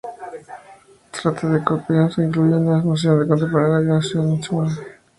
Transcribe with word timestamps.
Trata 1.11 1.43
con 1.63 1.63
tópicos 1.63 2.15
que 2.15 2.23
incluyen 2.23 2.65
la 2.65 2.81
noción 2.81 3.27
contemporánea 3.27 3.77
de 3.81 3.85
una 3.91 4.01
"ciudad 4.01 4.41
simulada". 4.41 4.77